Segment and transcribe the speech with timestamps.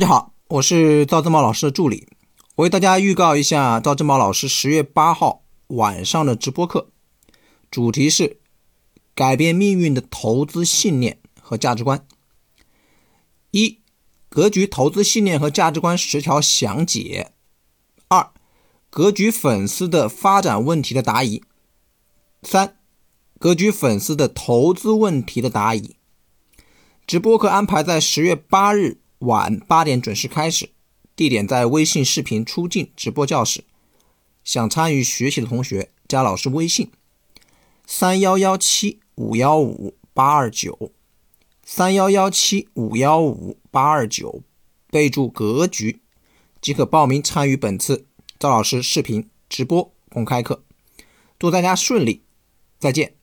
[0.00, 2.08] 大家好，我是赵正茂老师的助理，
[2.56, 6.88] 我为大家预告一下赵正茂老师十月八号晚上的直播课，
[7.70, 8.40] 主题是
[9.14, 12.06] 改变命运的投资信念和价值观。
[13.50, 13.80] 一、
[14.30, 17.32] 格局投资信念和价值观十条详解。
[18.08, 18.30] 二、
[18.88, 21.42] 格局粉丝的发展问题的答疑。
[22.42, 22.78] 三、
[23.38, 25.96] 格局粉丝的投资问题的答疑。
[27.06, 30.70] 直播课安排在十月八日晚八点准时开始，
[31.14, 33.64] 地点在微信视频出镜直播教室。
[34.42, 36.90] 想参与学习的同学，加老师微信：
[37.86, 40.92] 三幺幺七五幺五八二九，
[41.62, 44.42] 三幺幺七五幺五八二九，
[44.90, 46.00] 备注“格局”，
[46.62, 48.06] 即可报名参与本次
[48.38, 50.64] 赵老师视频直播公开课。
[51.38, 52.22] 祝大家顺利，
[52.78, 53.19] 再见。